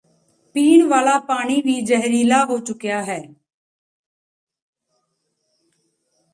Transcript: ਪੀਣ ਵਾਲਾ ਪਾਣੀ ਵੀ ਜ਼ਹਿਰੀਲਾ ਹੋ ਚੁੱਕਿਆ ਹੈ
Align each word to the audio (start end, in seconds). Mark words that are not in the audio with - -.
ਪੀਣ 0.55 0.87
ਵਾਲਾ 0.87 1.17
ਪਾਣੀ 1.19 1.61
ਵੀ 1.61 1.79
ਜ਼ਹਿਰੀਲਾ 1.81 2.43
ਹੋ 2.45 2.59
ਚੁੱਕਿਆ 2.59 3.03
ਹੈ 3.03 3.21